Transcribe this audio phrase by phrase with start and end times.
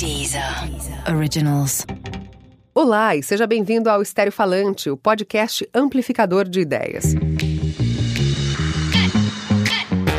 [0.00, 0.42] Deezer
[1.14, 1.84] Originals.
[2.74, 7.14] Olá e seja bem-vindo ao Estéreo Falante, o podcast amplificador de ideias.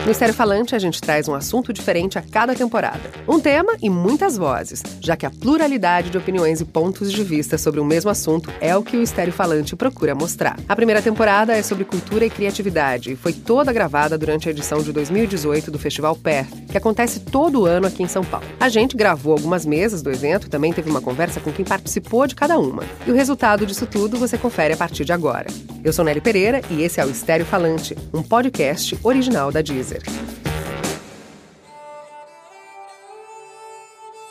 [0.04, 3.12] No Estéreo Falante, a gente traz um assunto diferente a cada temporada.
[3.28, 7.56] Um tema e muitas vozes, já que a pluralidade de opiniões e pontos de vista
[7.56, 10.60] sobre o mesmo assunto é o que o Estéreo Falante procura mostrar.
[10.68, 14.82] A primeira temporada é sobre cultura e criatividade e foi toda gravada durante a edição
[14.82, 18.48] de 2018 do Festival Perth, que acontece todo ano aqui em São Paulo.
[18.60, 22.26] A gente gravou algumas mesas do evento e também teve uma conversa com quem participou
[22.26, 22.84] de cada uma.
[23.06, 25.46] E o resultado disso tudo você confere a partir de agora.
[25.84, 29.62] Eu sou Nelly Pereira e esse é o Estéreo Falante, um podcast original da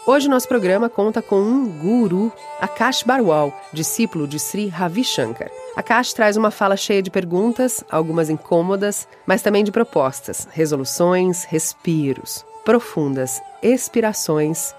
[0.07, 5.51] Hoje nosso programa conta com um guru, Akash Barwal, discípulo de Sri Ravi Shankar.
[5.77, 12.45] Akash traz uma fala cheia de perguntas, algumas incômodas, mas também de propostas, resoluções, respiros,
[12.65, 14.75] profundas expirações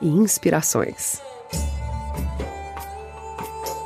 [0.00, 1.20] e inspirações.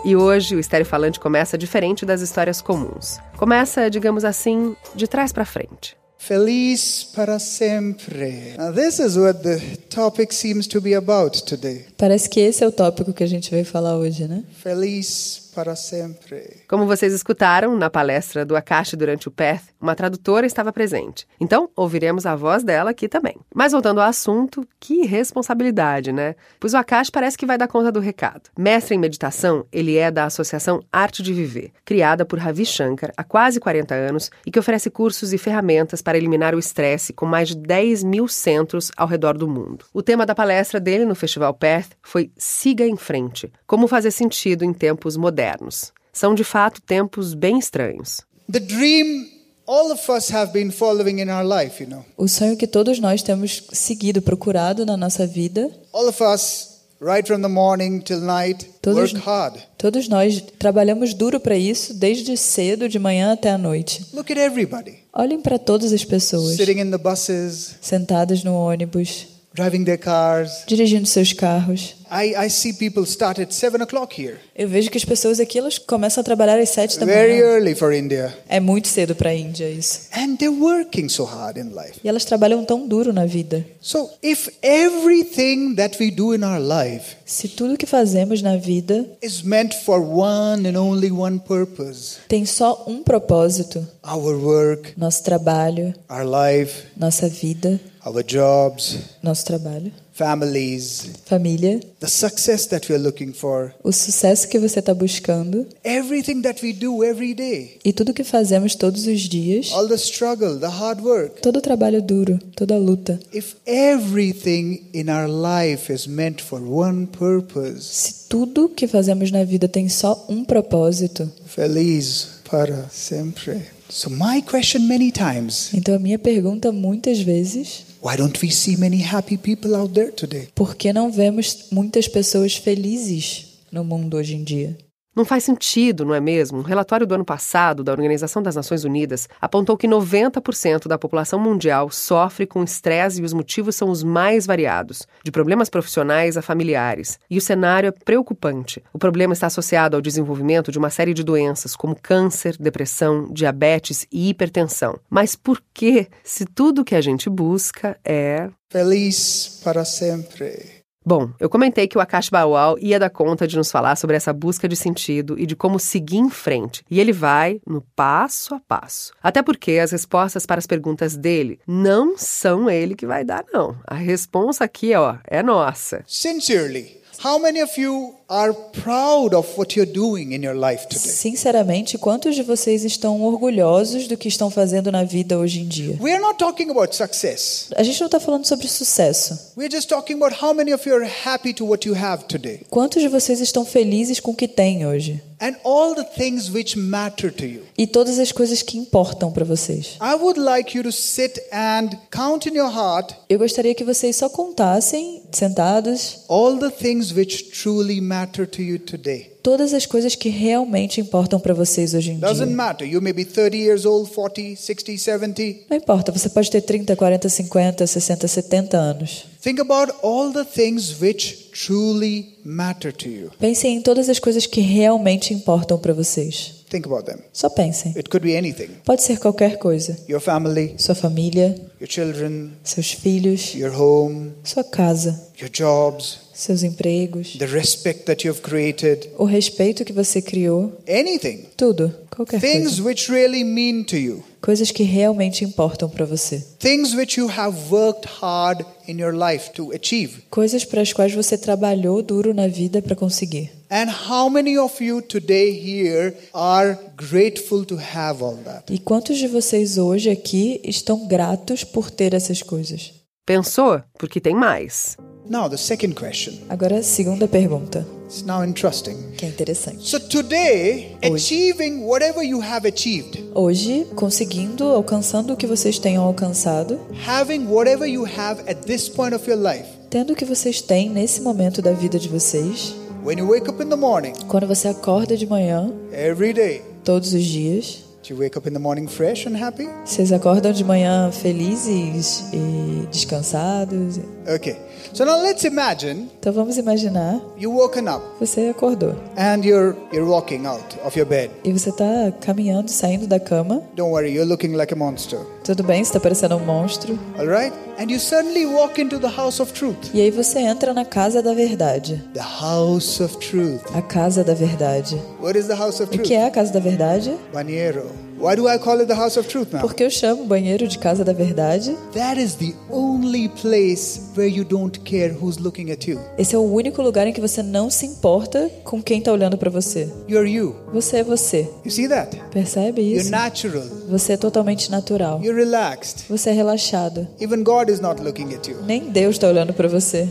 [0.06, 3.18] E hoje o Estéreo Falante começa diferente das histórias comuns.
[3.36, 5.96] Começa, digamos assim, de trás para frente.
[6.16, 8.54] Feliz para sempre.
[8.56, 9.58] Now, this is what the
[9.90, 11.86] topic seems to be about today.
[11.98, 14.44] Parece que esse é o tópico que a gente veio falar hoje, né?
[14.62, 16.64] Feliz para sempre.
[16.68, 21.26] Como vocês escutaram na palestra do Akash durante o PERT, uma tradutora estava presente.
[21.40, 23.38] Então, ouviremos a voz dela aqui também.
[23.54, 26.34] Mas voltando ao assunto, que responsabilidade, né?
[26.60, 28.50] Pois o Akash parece que vai dar conta do recado.
[28.58, 33.24] Mestre em meditação, ele é da Associação Arte de Viver, criada por Ravi Shankar há
[33.24, 37.48] quase 40 anos e que oferece cursos e ferramentas para eliminar o estresse com mais
[37.48, 39.86] de 10 mil centros ao redor do mundo.
[39.94, 44.62] O tema da palestra dele no Festival Perth foi Siga em Frente, como fazer sentido
[44.62, 45.92] em tempos modernos modernos.
[46.12, 48.22] São de fato tempos bem estranhos.
[48.50, 49.26] The dream
[49.66, 52.04] all of us have been following in our life, you know.
[52.16, 55.70] O sonho que todos nós temos seguido, procurado na nossa vida.
[55.92, 59.58] All of us right from the morning till night Todos, work hard.
[59.76, 64.06] todos nós trabalhamos duro para isso, desde cedo, de manhã até a noite.
[64.14, 69.26] Look at everybody Olhem para todas as pessoas, sitting in the buses, sentadas no ônibus,
[69.52, 70.64] driving their cars.
[70.66, 71.96] dirigindo seus carros.
[72.10, 74.38] I, I see people start at seven o'clock here.
[74.54, 77.44] Eu vejo que as pessoas aqui elas começam a trabalhar às sete da Very manhã.
[77.44, 78.36] early for India.
[78.48, 80.02] É muito cedo para a Índia isso.
[80.12, 82.00] And they're working so hard in life.
[82.04, 83.64] E elas trabalham tão duro na vida.
[83.80, 89.04] So if everything that we do in our life Se tudo que fazemos na vida
[89.22, 95.22] is meant for one and only one purpose, tem só um propósito, our work, nosso
[95.24, 102.98] trabalho, our life, nossa vida, our jobs, nosso trabalho, families, família, the success that we're
[103.02, 105.66] looking for, o sucesso que você está buscando.
[105.84, 109.94] Everything that we do every day, e tudo que fazemos todos os dias, all the
[109.96, 113.20] struggle, the hard work, todo o trabalho duro, toda a luta.
[113.32, 119.44] if everything in our life is meant for one purpose, Se tudo que fazemos na
[119.44, 123.75] vida tem só um propósito, feliz para sempre.
[123.88, 128.76] So my question many times, então a minha pergunta muitas vezes, why don't we see
[128.76, 130.48] many happy people out there today?
[130.54, 134.76] por que não vemos muitas pessoas felizes no mundo hoje em dia?
[135.16, 136.58] Não faz sentido, não é mesmo?
[136.58, 141.40] Um relatório do ano passado da Organização das Nações Unidas apontou que 90% da população
[141.40, 146.42] mundial sofre com estresse e os motivos são os mais variados, de problemas profissionais a
[146.42, 147.18] familiares.
[147.30, 148.84] E o cenário é preocupante.
[148.92, 154.06] O problema está associado ao desenvolvimento de uma série de doenças, como câncer, depressão, diabetes
[154.12, 155.00] e hipertensão.
[155.08, 160.75] Mas por que, se tudo que a gente busca é Feliz para sempre.
[161.08, 164.32] Bom, eu comentei que o Akash Bawal ia dar conta de nos falar sobre essa
[164.32, 166.84] busca de sentido e de como seguir em frente.
[166.90, 169.12] E ele vai no passo a passo.
[169.22, 173.78] Até porque as respostas para as perguntas dele não são ele que vai dar, não.
[173.86, 176.02] A resposta aqui, ó, é nossa.
[176.08, 181.12] Sincerely, how many of you are proud of what you're doing in your life today?
[181.12, 185.96] Sinceramente, quantos de vocês estão orgulhosos do que estão fazendo na vida hoje em dia?
[186.00, 187.68] We are not talking about success.
[187.76, 189.52] A gente não está falando sobre sucesso.
[189.56, 192.60] We're just talking about how many of you are happy to what you have today
[192.70, 195.22] Quantos de vocês estão felizes com o que têm hoje?
[195.40, 197.62] And all the things which matter to you.
[197.76, 199.96] E todas as coisas que importam para vocês.
[200.00, 204.16] I would like you to sit and count in your heart Eu gostaria que vocês
[204.16, 209.32] só contassem, sentados, all the things which truly matter to you today.
[209.42, 212.56] todas as coisas que realmente importam para vocês hoje em Doesn't dia.
[212.56, 212.88] matter.
[212.88, 215.42] You may be 30 years old, 40, 60, 70.
[215.70, 219.24] Não importa, você pode ter 30, 40, 50, 60, 70 anos.
[219.40, 223.30] Think about all the things which truly matter to you.
[223.38, 226.54] Pensem em todas as coisas que realmente importam para vocês.
[226.68, 227.18] think about them.
[227.32, 227.92] Só pensem.
[227.96, 229.96] It could be anything Pode ser qualquer coisa.
[230.08, 236.62] your family, Sua família, your children, seus filhos, your home, sua casa, your jobs, seus
[236.64, 241.46] empregos, the respect that you've created, o respeito que você criou, anything.
[241.56, 242.82] tudo, qualquer Things coisa.
[242.82, 244.22] which really mean to you.
[244.46, 246.38] Coisas que realmente importam para você.
[246.60, 250.22] Things which you have worked hard in your life to achieve.
[250.30, 253.50] Coisas para as quais você trabalhou duro na vida para conseguir.
[253.68, 258.72] And how many of you today here are grateful to have all that?
[258.72, 262.94] E quantos de vocês hoje aqui estão gratos por ter essas coisas?
[263.26, 263.82] Pensou?
[263.98, 264.96] Porque tem mais.
[265.28, 266.34] Now, the second question.
[266.48, 268.96] Agora, a segunda pergunta, It's now interesting.
[269.16, 269.88] que é interessante.
[269.88, 276.78] So, today, achieving whatever you have achieved, Hoje, conseguindo, alcançando o que vocês tenham alcançado,
[277.06, 280.88] having whatever you have at this point of your life, tendo o que vocês têm
[280.90, 282.74] nesse momento da vida de vocês,
[283.04, 287.12] when you wake up in the morning, quando você acorda de manhã, every day, todos
[287.12, 289.68] os dias, do you wake up in the morning fresh and happy?
[289.84, 293.98] vocês acordam de manhã felizes e descansados.
[294.28, 294.56] Okay.
[294.92, 300.08] So now let's imagine Então vamos imaginar, you woken up você acordou and you're you're
[300.08, 301.30] walking out of your bed.
[301.44, 301.84] e você está
[302.20, 303.62] caminhando, saindo da cama.
[303.74, 305.18] Don't worry, you're looking like a monster.
[305.44, 306.98] Tudo bem, está parecendo um monstro.
[307.18, 307.52] All right?
[307.78, 309.90] And you suddenly walk into the house of truth.
[309.92, 312.02] E aí você entra na casa da verdade.
[312.14, 313.62] The house of truth.
[313.74, 315.00] A casa da verdade.
[315.20, 316.06] What is the house of O truth?
[316.06, 317.14] que é a casa da verdade?
[317.32, 317.84] Banheiro.
[318.18, 319.60] Why do I call it the house of truth now?
[319.60, 321.76] Porque eu chamo o banheiro de casa da verdade.
[321.92, 326.00] That is the only place where you don't care who's looking at you.
[326.16, 329.36] Esse é o único lugar em que você não se importa com quem está olhando
[329.36, 329.92] para você.
[330.08, 330.56] You're you.
[330.72, 331.48] Você é você.
[331.64, 332.16] You see that?
[332.30, 333.10] Percebe You're isso?
[333.10, 333.64] natural.
[333.90, 335.20] Você é totalmente natural.
[335.22, 336.04] You're relaxed.
[336.08, 337.06] Você é relaxado.
[337.20, 338.56] Even God is not looking at you.
[338.64, 340.08] Nem Deus está olhando para você.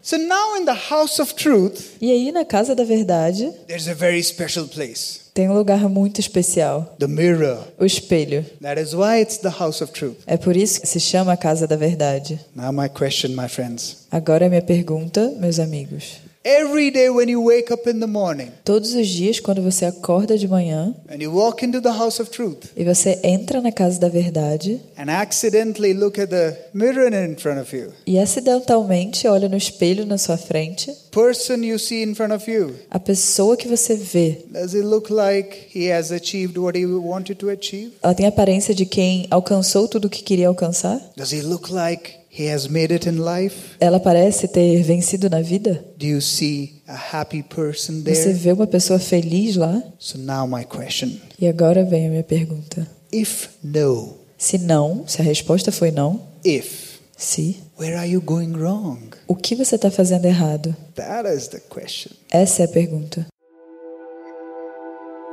[0.00, 3.94] So now in the house of truth, E aí, na casa da verdade, there's a
[3.94, 5.21] very special place.
[5.34, 7.58] Tem um lugar muito especial: The mirror.
[7.78, 8.44] o espelho.
[8.60, 10.16] That is why it's the house of truth.
[10.26, 12.38] É por isso que se chama a casa da verdade.
[12.54, 14.06] Now my question, my friends.
[14.10, 16.21] Agora, a minha pergunta, meus amigos.
[16.44, 20.36] Every day when you wake up in the morning Todos os dias, quando você acorda
[20.36, 24.00] de manhã and you walk into the house of truth e você entra na casa
[24.00, 29.48] da verdade and accidentally look at the mirror in front of you, e acidentalmente olha
[29.48, 33.68] no espelho na sua frente, person you see in front of you, a pessoa que
[33.68, 37.92] você vê, does it look like he has achieved what he wanted to achieve?
[38.02, 41.00] ela tem a aparência de quem alcançou tudo o que queria alcançar?
[41.16, 43.76] Does he look like he has made it in life?
[43.78, 45.84] Ela parece ter vencido na vida?
[45.98, 48.32] Do you see a happy person Você there?
[48.34, 49.82] vê uma pessoa feliz lá?
[49.98, 51.10] So now my question.
[51.38, 52.86] E agora vem a minha pergunta.
[53.12, 58.52] If no, Se não, se a resposta foi não, if, se, where are you going
[58.56, 58.98] wrong?
[59.28, 60.74] o que você está fazendo errado?
[60.94, 62.12] That is the question.
[62.30, 63.26] Essa é a pergunta.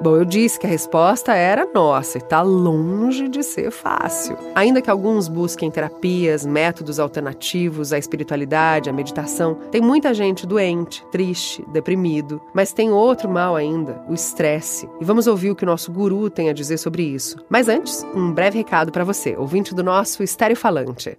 [0.01, 4.37] Bom, eu disse que a resposta era nossa e tá longe de ser fácil.
[4.55, 11.05] Ainda que alguns busquem terapias, métodos alternativos à espiritualidade, à meditação, tem muita gente doente,
[11.11, 12.41] triste, deprimido.
[12.53, 14.89] Mas tem outro mal ainda, o estresse.
[15.01, 17.37] E vamos ouvir o que o nosso guru tem a dizer sobre isso.
[17.49, 21.17] Mas antes, um breve recado para você, ouvinte do nosso Estéreo Falante.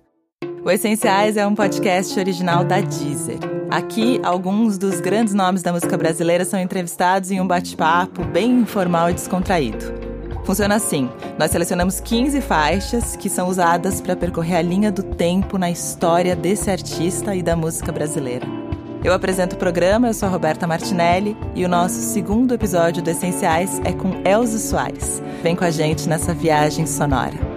[0.62, 3.39] O Essenciais é um podcast original da Deezer.
[3.71, 9.09] Aqui, alguns dos grandes nomes da música brasileira são entrevistados em um bate-papo bem informal
[9.09, 9.87] e descontraído.
[10.45, 11.09] Funciona assim:
[11.39, 16.37] nós selecionamos 15 faixas que são usadas para percorrer a linha do tempo na história
[16.37, 18.47] desse artista e da música brasileira.
[19.02, 23.09] Eu apresento o programa, eu sou a Roberta Martinelli e o nosso segundo episódio do
[23.09, 25.23] Essenciais é com Elza Soares.
[25.43, 27.50] Vem com a gente nessa viagem sonora.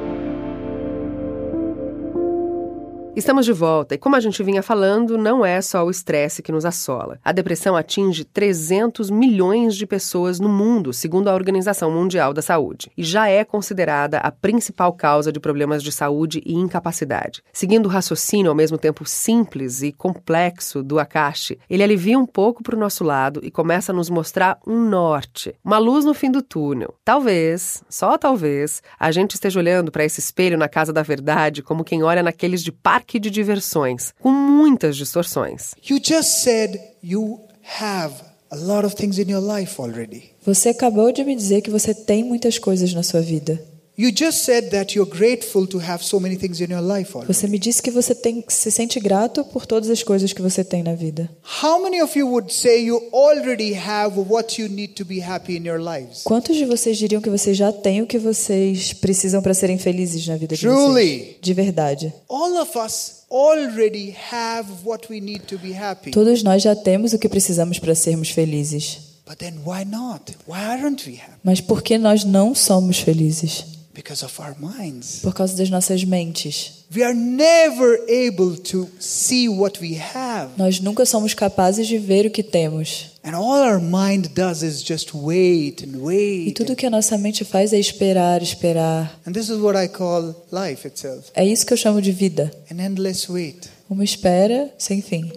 [3.15, 6.51] Estamos de volta e, como a gente vinha falando, não é só o estresse que
[6.51, 7.19] nos assola.
[7.23, 12.91] A depressão atinge 300 milhões de pessoas no mundo, segundo a Organização Mundial da Saúde,
[12.97, 17.43] e já é considerada a principal causa de problemas de saúde e incapacidade.
[17.53, 22.63] Seguindo o raciocínio ao mesmo tempo simples e complexo do Akashi, ele alivia um pouco
[22.63, 26.31] para o nosso lado e começa a nos mostrar um norte, uma luz no fim
[26.31, 26.95] do túnel.
[27.05, 31.83] Talvez, só talvez, a gente esteja olhando para esse espelho na casa da verdade como
[31.83, 32.71] quem olha naqueles de
[33.03, 35.73] parque de diversões, com muitas distorções.
[35.87, 37.41] You just said you
[37.79, 38.13] have
[38.49, 40.31] a lot of things in your life already.
[40.45, 43.61] Você acabou de me dizer que você tem muitas coisas na sua vida.
[43.95, 47.31] You just said that you're grateful to have so many things in your life already.
[47.31, 50.63] Você me disse que você tem, se sente grato por todas as coisas que você
[50.63, 51.29] tem na vida.
[51.61, 55.57] How many of you would say you already have what you need to be happy
[55.57, 56.23] in your lives?
[56.23, 60.25] Quantos de vocês diriam que vocês já têm o que vocês precisam para serem felizes
[60.25, 61.17] na vida de Truly.
[61.19, 61.35] vocês?
[61.39, 62.11] De verdade.
[62.27, 66.09] All of us already have what we need to be happy.
[66.09, 69.13] Todos nós já temos o que precisamos para sermos felizes.
[69.27, 70.35] But then why not?
[70.47, 71.39] Why aren't we happy?
[71.43, 73.82] Mas por que nós não somos felizes?
[73.93, 75.19] Because of our minds.
[75.21, 76.83] Por causa das nossas mentes.
[76.95, 80.49] We are never able to see what we have.
[80.57, 83.11] Nós nunca somos capazes de ver o que temos.
[83.23, 86.53] And all our mind does is just wait and E wait.
[86.55, 89.19] tudo que a nossa mente faz é esperar, esperar.
[89.27, 92.51] And this is what I call life itself É isso que eu chamo de vida.
[92.71, 93.69] an endless wait.
[93.89, 95.31] Uma espera sem fim.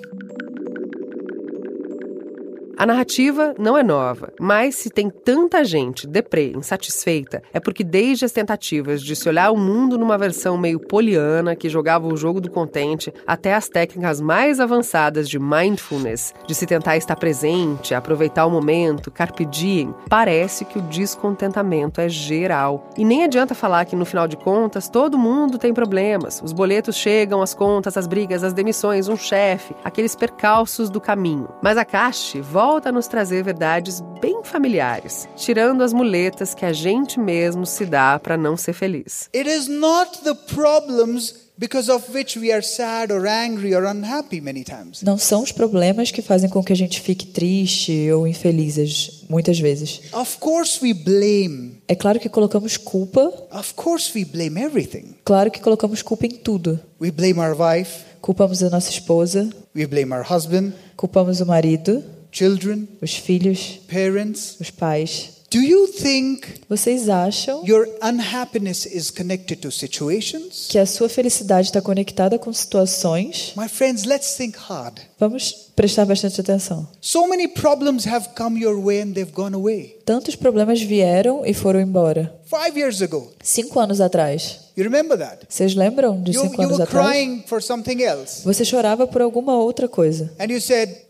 [2.79, 8.27] A narrativa não é nova, mas se tem tanta gente deprê, insatisfeita, é porque desde
[8.27, 12.39] as tentativas de se olhar o mundo numa versão meio poliana, que jogava o jogo
[12.39, 18.45] do contente, até as técnicas mais avançadas de mindfulness, de se tentar estar presente, aproveitar
[18.45, 22.91] o momento, carpe diem, parece que o descontentamento é geral.
[22.95, 26.43] E nem adianta falar que no final de contas todo mundo tem problemas.
[26.45, 31.49] Os boletos chegam, as contas, as brigas, as demissões, um chefe, aqueles percalços do caminho.
[31.63, 36.73] Mas a Cache volta a nos trazer verdades bem familiares, tirando as muletas que a
[36.73, 39.29] gente mesmo se dá para não ser feliz.
[39.35, 44.41] It is not the problems because of which we are sad or angry or unhappy
[44.41, 45.01] many times.
[45.03, 49.59] Não são os problemas que fazem com que a gente fique triste ou infelizes, muitas
[49.59, 50.01] vezes.
[50.13, 51.81] Of course, we blame.
[51.89, 55.15] É claro que colocamos culpa, Of course, we blame everything.
[55.25, 56.79] claro que colocamos culpa em tudo.
[57.01, 62.03] We blame our wife, Culpamos a nossa esposa, we blame our husband, culpamos o marido,
[62.37, 64.57] children, os filhos, parents.
[64.61, 65.31] os pais.
[65.49, 70.67] Do you think Vocês acham your unhappiness is connected to situations?
[70.69, 73.53] que a sua felicidade está conectada com situações?
[73.57, 75.01] My friends, let's think hard.
[75.19, 76.87] Vamos prestar bastante atenção.
[77.01, 79.97] So many problems have come your way and they've gone away.
[80.05, 82.39] Tantos problemas vieram e foram embora.
[82.47, 84.66] Five years ago, Cinco anos atrás.
[84.77, 85.47] You remember that?
[85.49, 87.07] Vocês lembram de You, cinco anos were atrás?
[87.09, 88.43] crying for something else.
[88.45, 90.31] Você chorava por alguma outra coisa.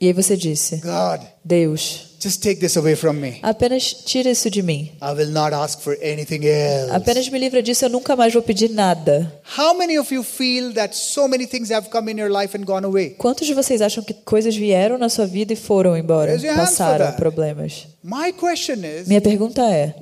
[0.00, 3.38] E aí você disse: God, Deus, just take this away from me.
[3.42, 4.92] apenas tira isso de mim.
[5.02, 6.90] I will not ask for anything else.
[6.92, 9.32] Apenas me livra disso, eu nunca mais vou pedir nada.
[9.58, 12.64] How many of you feel that so many things have come in your life and
[12.64, 13.10] gone away?
[13.10, 16.36] Quantos de vocês acham que coisas vieram na sua vida e foram embora?
[16.56, 17.86] Passaram problemas.
[18.02, 19.94] My question is, Minha pergunta é: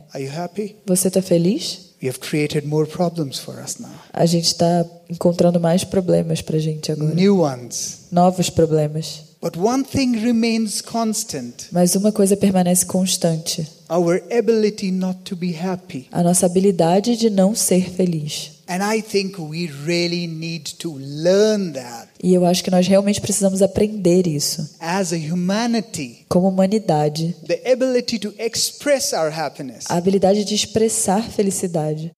[0.86, 1.93] você está feliz?
[2.02, 3.90] We have created more problems for us now.
[4.12, 7.14] A gente está encontrando mais problemas pra gente agora.
[7.14, 8.00] New ones.
[8.12, 9.22] Novos problemas.
[9.40, 11.66] But one thing remains constant.
[11.70, 16.06] Mas uma coisa permanece constante: Our ability not to be happy.
[16.10, 18.52] a nossa habilidade de não ser feliz.
[18.66, 23.20] And I think we really need to learn that E eu acho que nós realmente
[23.20, 24.66] precisamos aprender isso.
[24.80, 26.24] as a humanity.
[26.28, 29.84] Como humanidade, The ability to express our happiness.
[29.88, 32.10] a habilidade de expressar felicidade.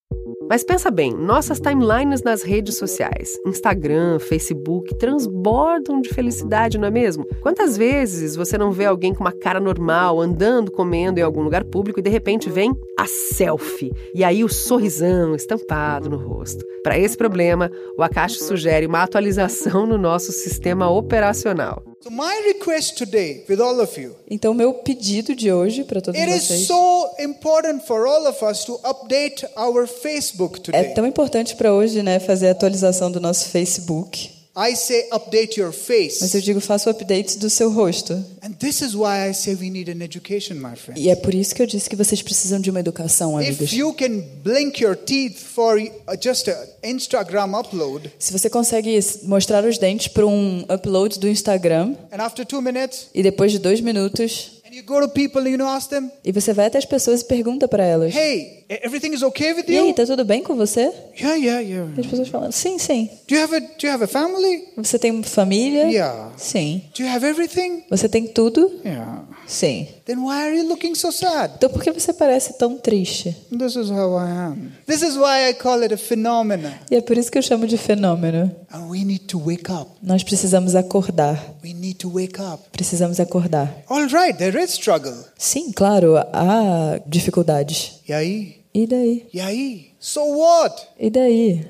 [0.48, 6.90] Mas pensa bem, nossas timelines nas redes sociais, Instagram, Facebook, transbordam de felicidade, não é
[6.90, 7.26] mesmo?
[7.40, 11.64] Quantas vezes você não vê alguém com uma cara normal, andando, comendo em algum lugar
[11.64, 16.64] público e de repente vem a selfie e aí o sorrisão estampado no rosto?
[16.82, 21.82] Para esse problema, o Akashi sugere uma atualização no nosso sistema operacional.
[22.02, 26.20] So my request today with all of you, Então, meu pedido de hoje para todos
[26.20, 30.94] it is vocês so important for all of us to update our Facebook é today.
[30.94, 34.35] tão importante para hoje, né, fazer a atualização do nosso Facebook.
[34.58, 36.40] I say update your Mas eu face.
[36.40, 38.14] digo, faça o update do seu rosto.
[38.42, 40.98] And this is why I say we need an education, my friend.
[40.98, 43.72] E é por isso que eu disse que vocês precisam de uma educação, If amigos.
[43.72, 49.62] you can blink your teeth for uh, just an Instagram upload, Se você consegue mostrar
[49.64, 53.82] os dentes para um upload do Instagram and after two minutes, e depois de dois
[53.82, 56.86] minutos and you go to people and you ask them, e você vai até as
[56.86, 59.94] pessoas e pergunta para elas: hey, everything is okay with E aí, you?
[59.94, 60.92] tá tudo bem com você?
[61.18, 61.92] Yeah, yeah, yeah.
[61.96, 63.08] E as pessoas falam: Sim, sim.
[63.28, 64.64] Do you have a Do you have a family?
[64.76, 65.84] Você tem família?
[65.84, 66.32] Yeah.
[66.36, 66.82] Sim.
[66.96, 67.84] Do you have everything?
[67.90, 68.70] Você tem tudo?
[68.84, 69.24] Yeah.
[69.46, 69.86] Sim.
[70.04, 71.54] Then why are you looking so sad?
[71.56, 73.34] Então por que você parece tão triste?
[73.56, 74.72] This is how I am.
[74.86, 76.70] This is why I call it a phenomenon.
[76.90, 78.50] E é por isso que eu chamo de fenômeno.
[78.72, 79.90] And we need to wake up.
[80.02, 81.40] Nós precisamos acordar.
[81.64, 82.64] We need to wake up.
[82.72, 83.72] Precisamos acordar.
[83.88, 85.14] All right, there is struggle.
[85.38, 88.00] Sim, claro, há dificuldades.
[88.08, 88.55] E aí?
[88.76, 89.26] E daí?
[89.32, 89.92] E aí?
[89.98, 90.86] So what?
[90.98, 91.64] E daí?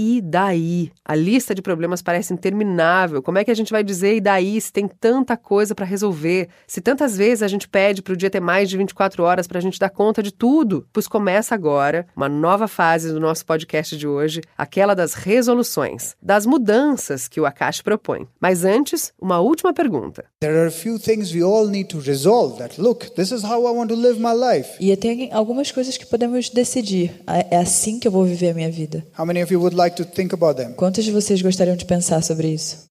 [0.00, 0.92] E daí?
[1.04, 3.20] A lista de problemas parece interminável.
[3.20, 6.48] Como é que a gente vai dizer e daí se tem tanta coisa para resolver?
[6.68, 9.58] Se tantas vezes a gente pede para o dia ter mais de 24 horas para
[9.58, 10.86] a gente dar conta de tudo?
[10.92, 16.46] Pois começa agora uma nova fase do nosso podcast de hoje, aquela das resoluções, das
[16.46, 18.28] mudanças que o Akashi propõe.
[18.38, 20.26] Mas antes, uma última pergunta.
[20.38, 23.66] There are a few things we all need to resolve that look, this is how
[23.66, 24.76] I want to live my life.
[24.78, 27.20] E tem algumas coisas que podemos decidir.
[27.50, 29.04] É assim que eu vou viver a minha vida.
[29.18, 30.72] How many of you would like to think about them?
[30.74, 32.88] Quantos de vocês gostariam de pensar sobre isso?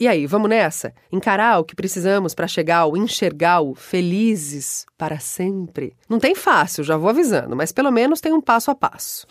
[0.00, 0.94] E aí, vamos nessa?
[1.10, 5.92] Encarar o que precisamos para chegar ao enxergar o felizes para sempre.
[6.08, 9.26] Não tem fácil, já vou avisando, mas pelo menos tem um passo a passo.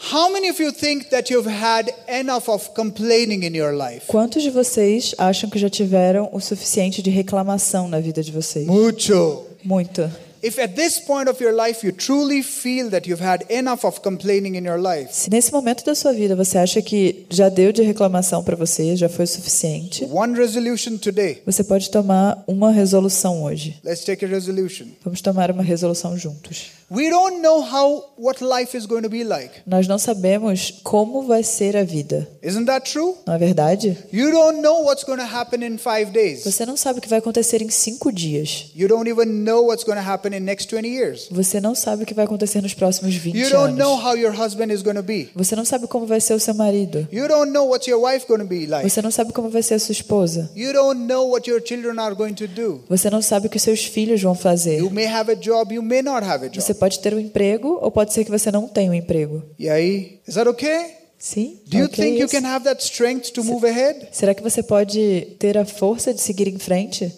[4.07, 8.67] Quantos de vocês acham que já tiveram o suficiente de reclamação na vida de vocês?
[8.67, 9.45] Mucho.
[9.63, 10.26] Muito.
[10.43, 14.01] If at this point of your life you truly feel that you've had enough of
[14.01, 17.71] complaining in your life, Se nesse momento da sua vida você acha que já deu
[17.71, 21.41] de reclamação para você, já foi suficiente, one resolution today.
[21.45, 23.77] você pode tomar uma resolução hoje.
[23.83, 24.85] Let's take a resolution.
[25.03, 26.67] Vamos tomar uma resolução juntos.
[26.89, 29.51] We don't know how what life is going to be like.
[29.67, 32.25] Nós não sabemos como vai ser a vida.
[32.41, 33.13] Isn't that true?
[33.25, 33.97] Não é verdade?
[34.09, 36.45] You don't know what's going to happen in 5 days.
[36.45, 38.71] Você não sabe o que vai acontecer em cinco dias.
[38.73, 41.27] You don't even know what's going to happen in next 20 years.
[41.29, 44.05] Você não sabe o que vai acontecer nos próximos 20 You don't know anos.
[44.05, 45.29] how your husband is going to be.
[45.35, 47.05] Você não sabe como vai ser o seu marido.
[47.11, 48.89] You don't know what your wife going to be like.
[48.89, 50.49] Você não sabe como vai ser a sua esposa.
[50.55, 52.81] You don't know what your children are going to do.
[52.87, 54.77] Você não sabe o que seus filhos vão fazer.
[54.79, 56.76] You may have a job, you may not have a Você job.
[56.77, 59.43] Pode ter um emprego ou pode ser que você não tenha um emprego.
[59.59, 60.95] E aí, is that okay?
[61.19, 61.59] Sim?
[61.65, 64.07] Do you think you can have that strength to move ahead?
[64.11, 67.11] Será que você pode ter a força de seguir em frente?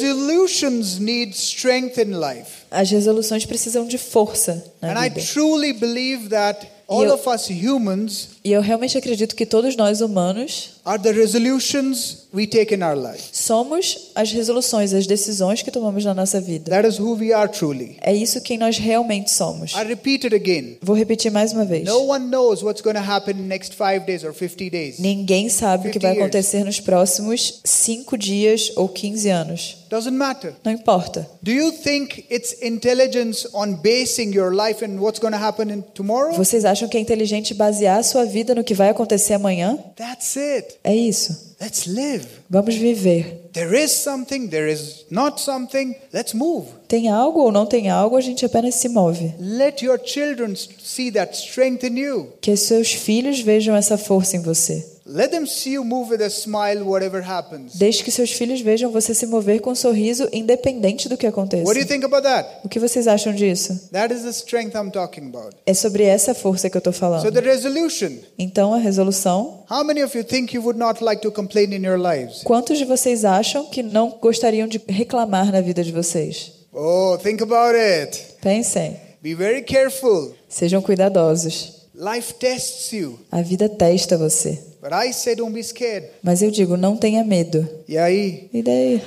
[0.00, 2.64] Resolutions need strength in life.
[2.70, 5.20] As resoluções precisam de força na And I vida.
[5.32, 10.00] truly believe that all Eu- of us humans E eu realmente acredito que todos nós
[10.00, 13.28] humanos are the resolutions we take in our life.
[13.32, 16.70] somos as resoluções, as decisões que tomamos na nossa vida.
[16.70, 17.98] That is who we are truly.
[18.00, 19.72] É isso quem nós realmente somos.
[19.74, 20.78] I repeat it again.
[20.80, 21.84] Vou repetir mais uma vez.
[21.84, 24.98] No one knows what's going to happen in the next five days or 50 days.
[24.98, 29.76] Ninguém sabe o que 50 vai acontecer nos próximos 5 dias ou 15 anos.
[29.90, 30.54] Doesn't matter.
[30.64, 31.28] Não importa.
[31.42, 35.82] Do you think it's intelligence on basing your life and what's going to happen in
[35.94, 36.32] tomorrow?
[36.36, 39.76] Vocês acham que é inteligente basear a sua vida no que vai acontecer amanhã?
[39.96, 40.78] That's it.
[40.82, 41.50] É isso.
[41.60, 42.26] Let's live.
[42.48, 43.50] Vamos viver.
[43.52, 45.94] There is something, there is not something.
[46.10, 46.68] Let's move.
[46.88, 49.34] Tem algo ou não tem algo, a gente apenas se move.
[49.38, 52.32] Let your children see that strength in you.
[52.40, 54.99] Que seus filhos vejam essa força em você.
[55.12, 57.74] Let them see you move with a smile, whatever happens.
[57.74, 61.64] Deixe que seus filhos vejam você se mover com um sorriso, independente do que aconteça.
[61.64, 62.48] What do you think about that?
[62.64, 63.88] O que vocês acham disso?
[63.90, 65.56] That is the strength I'm talking about.
[65.66, 67.32] É sobre essa força que eu estou So, falando.
[67.32, 68.18] the resolution.
[68.38, 69.64] Então, a resolução.
[69.68, 72.44] How many of you think you would not like to complain in your lives?
[72.44, 76.52] Quantos de vocês acham que não gostariam de reclamar na vida de vocês?
[76.72, 78.16] Oh, think about it.
[78.40, 78.96] Pensem.
[79.20, 80.32] Be very careful.
[80.48, 81.80] Sejam cuidadosos.
[81.96, 83.18] Life tests you.
[83.32, 84.69] A vida testa você.
[84.80, 86.08] But I say don't be scared.
[86.22, 87.68] Mas eu digo, não tenha medo.
[87.86, 88.48] E aí?
[88.50, 89.02] E daí?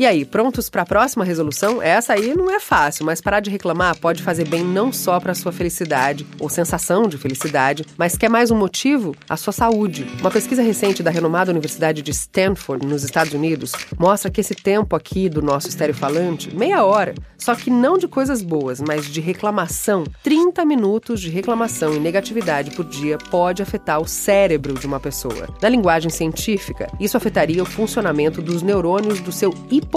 [0.00, 1.82] E aí, prontos para a próxima resolução?
[1.82, 5.34] Essa aí não é fácil, mas parar de reclamar pode fazer bem não só para
[5.34, 9.14] sua felicidade ou sensação de felicidade, mas quer mais um motivo?
[9.28, 10.10] A sua saúde.
[10.18, 14.96] Uma pesquisa recente da renomada Universidade de Stanford, nos Estados Unidos, mostra que esse tempo
[14.96, 20.04] aqui do nosso estereofalante, meia hora, só que não de coisas boas, mas de reclamação,
[20.22, 25.46] 30 minutos de reclamação e negatividade por dia pode afetar o cérebro de uma pessoa.
[25.60, 29.89] Na linguagem científica, isso afetaria o funcionamento dos neurônios do seu hipocampo,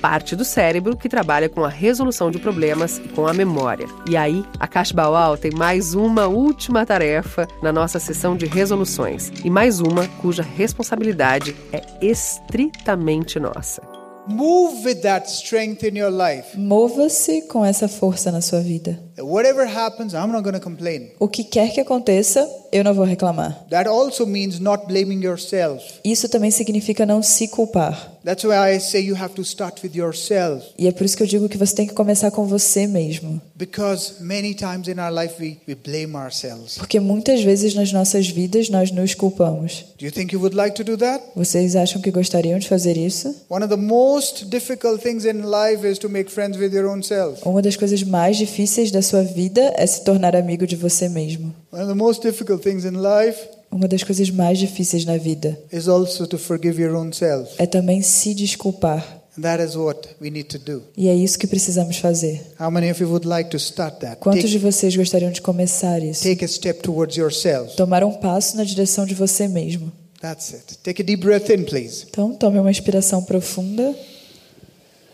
[0.00, 3.86] parte do cérebro que trabalha com a resolução de problemas e com a memória.
[4.08, 9.32] E aí, a Caixa Baual tem mais uma última tarefa na nossa sessão de resoluções,
[9.44, 13.82] e mais uma cuja responsabilidade é estritamente nossa.
[14.26, 16.56] Move with that strength in your life.
[16.56, 19.02] Mova-se com essa força na sua vida.
[19.18, 21.10] Whatever happens, I'm not going to complain.
[21.18, 23.64] O que quer que aconteça, eu não vou reclamar.
[23.70, 25.84] That also means not blaming yourself.
[26.04, 28.18] Isso também significa não se culpar.
[28.24, 30.66] That's why I say you have to start with yourself.
[30.78, 33.40] E é por isso que eu digo que você tem que começar com você mesmo.
[33.54, 36.76] Because many times in our life we, we blame ourselves.
[36.76, 39.86] Porque muitas vezes nas nossas vidas nós nos culpamos.
[39.98, 41.24] Do you think you would like to do that?
[41.34, 43.34] Vocês acham que gostariam de fazer isso?
[43.48, 47.02] One of the most difficult things in life is to make friends with your own
[47.02, 47.40] self.
[47.46, 51.54] Uma das coisas mais difíceis da sua vida é se tornar amigo de você mesmo.
[51.72, 53.38] One of the most difficult things in life
[53.70, 57.52] Uma das coisas mais difíceis na vida is also to forgive your own self.
[57.58, 59.18] é também se desculpar.
[59.38, 60.82] And that is what we need to do.
[60.96, 62.42] E é isso que precisamos fazer.
[62.58, 64.16] How many of you would like to start that?
[64.16, 66.24] Quantos de Take, vocês gostariam de começar isso?
[66.24, 67.76] take a step towards yourself.
[67.76, 69.92] Tomar um passo na direção de você mesmo.
[70.20, 70.78] That's it.
[70.82, 72.04] Take a deep breath in, please.
[72.10, 73.94] Então, tome uma inspiração profunda,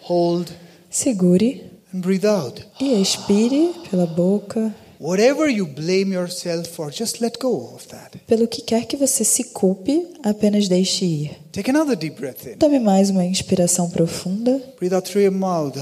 [0.04, 0.48] Hold
[0.90, 1.64] segure
[1.94, 2.66] and breathe out.
[2.80, 4.74] e expire pela boca.
[4.98, 8.16] Whatever you blame yourself for, just let go of that.
[8.26, 11.30] Pelo que quer que você se culpe, apenas deixe ir.
[11.52, 12.56] Take another deep breath in.
[12.56, 15.74] Tome mais uma inspiração profunda Breathe out through your mouth.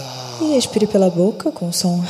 [0.42, 2.02] E expire pela boca com som.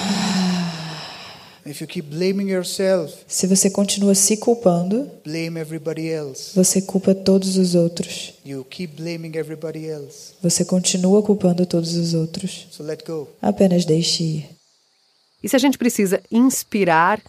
[1.67, 6.51] If you keep blaming yourself, Se você continua se culpando, blame everybody else.
[6.55, 8.35] você culpa todos os outros.
[8.45, 10.35] You keep blaming everybody else.
[10.43, 12.67] Você continua culpando todos os outros.
[12.71, 13.29] So let go.
[13.41, 14.49] Apenas deixe ir.
[15.45, 17.21] E se a gente precisa inspirar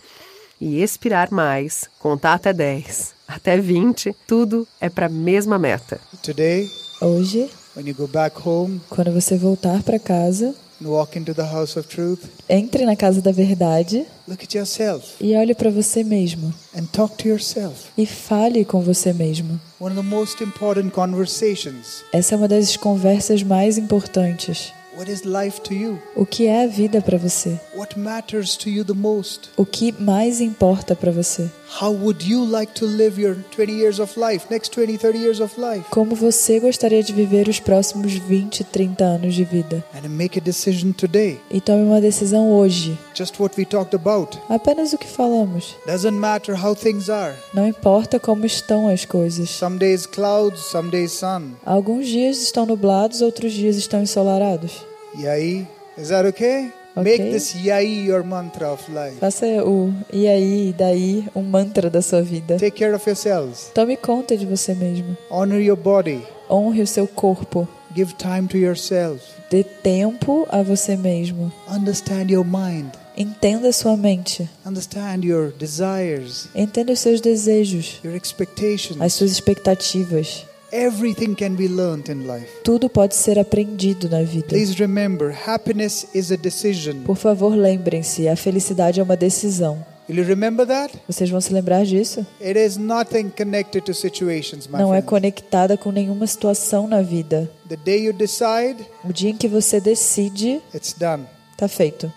[0.59, 5.99] e expirar mais, contar até 10, até 20, tudo é para a mesma meta.
[6.23, 6.65] Today,
[7.01, 11.43] Hoje, when you go back home quando você voltar para casa, and walk into the
[11.43, 16.01] house of truth, entre na casa da verdade look at yourself e olhe para você
[16.01, 17.89] mesmo and talk to yourself.
[17.97, 19.59] e fale com você mesmo.
[19.77, 22.05] One of the most important conversations.
[22.13, 24.71] Essa é uma das conversas mais importantes.
[24.95, 26.01] What is life to you?
[26.15, 27.59] O que é a vida para você?
[27.75, 29.49] What matters to you the most?
[29.57, 31.51] O que mais importa para você?
[31.81, 35.39] How would you like to live your 20 years of life, next 20, 30 years
[35.41, 35.83] of life?
[35.91, 39.83] Como você gostaria de viver os próximos 20, 30 anos de vida?
[39.93, 41.41] And make a decision today.
[41.51, 42.97] E tome uma decisão hoje.
[43.15, 44.37] Just what we talked about.
[44.49, 45.73] Apenas o que falamos.
[45.85, 47.33] Doesn't matter how things are.
[47.53, 49.49] Não importa como estão as coisas.
[49.49, 51.53] Some days clouds, some days sun.
[51.65, 54.85] Alguns dias estão nublados, outros dias estão ensolarados.
[55.17, 55.65] Yai.
[55.97, 56.73] Is that okay?
[56.97, 57.17] Okay.
[57.17, 59.17] Make this yai your mantra of life.
[59.17, 62.57] Faça o e aí, e daí, um mantra da sua vida.
[62.57, 63.71] Take care of yourselves.
[63.73, 65.15] Tome conta de você mesmo.
[65.29, 66.21] Honor your body.
[66.49, 67.65] Honre o seu corpo.
[67.95, 69.23] Give time to yourself.
[69.49, 71.49] Dê tempo a você mesmo.
[71.69, 72.91] Understand your mind.
[73.17, 74.49] Entenda sua mente.
[74.65, 78.99] Understand your desires, Entenda os seus desejos, your expectations.
[79.01, 80.45] as suas expectativas.
[80.71, 82.47] Everything can be learned in life.
[82.63, 84.47] Tudo pode ser aprendido na vida.
[84.47, 87.03] Please remember, happiness is a decision.
[87.05, 89.85] Por favor, lembrem-se, a felicidade é uma decisão.
[90.09, 90.93] Will you remember that?
[91.07, 92.25] Vocês vão se lembrar disso?
[92.41, 95.07] It is nothing connected to situations, my Não é friend.
[95.07, 97.49] conectada com nenhuma situação na vida.
[97.69, 101.23] The day you decide, O dia em que você decide, it's done.
[101.57, 102.11] tá feito.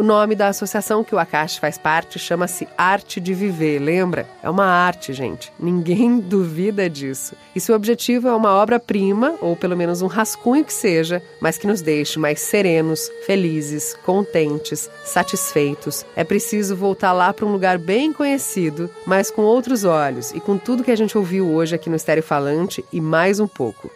[0.00, 4.26] O nome da associação que o Akash faz parte chama-se Arte de Viver, lembra?
[4.42, 5.52] É uma arte, gente.
[5.58, 7.36] Ninguém duvida disso.
[7.54, 11.58] E se o objetivo é uma obra-prima, ou pelo menos um rascunho que seja, mas
[11.58, 17.76] que nos deixe mais serenos, felizes, contentes, satisfeitos, é preciso voltar lá para um lugar
[17.76, 21.90] bem conhecido, mas com outros olhos e com tudo que a gente ouviu hoje aqui
[21.90, 23.90] no Estéreo Falante e mais um pouco.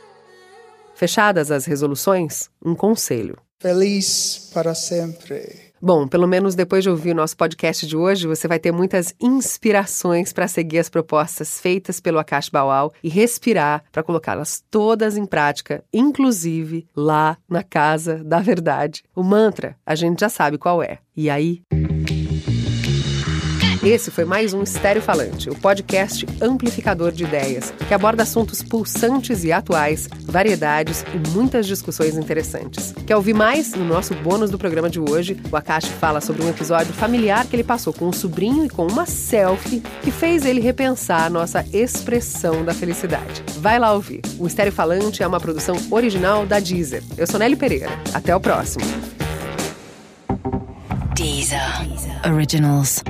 [0.94, 3.38] Fechadas as resoluções, um conselho.
[3.58, 5.63] Feliz para sempre.
[5.84, 9.14] Bom, pelo menos depois de ouvir o nosso podcast de hoje, você vai ter muitas
[9.20, 15.26] inspirações para seguir as propostas feitas pelo Akash Bawal e respirar para colocá-las todas em
[15.26, 19.02] prática, inclusive lá na Casa da Verdade.
[19.14, 21.00] O mantra, a gente já sabe qual é.
[21.14, 21.60] E aí?
[23.84, 29.44] Esse foi mais um Estéreo Falante, o podcast amplificador de ideias, que aborda assuntos pulsantes
[29.44, 32.94] e atuais, variedades e muitas discussões interessantes.
[33.06, 33.74] Quer ouvir mais?
[33.74, 37.54] No nosso bônus do programa de hoje, o Akashi fala sobre um episódio familiar que
[37.54, 41.62] ele passou com um sobrinho e com uma selfie que fez ele repensar a nossa
[41.70, 43.44] expressão da felicidade.
[43.58, 44.22] Vai lá ouvir.
[44.38, 47.02] O Estéreo Falante é uma produção original da Deezer.
[47.18, 47.90] Eu sou Nelly Pereira.
[48.14, 48.82] Até o próximo.
[51.14, 51.60] Deezer.
[52.26, 53.02] Originals.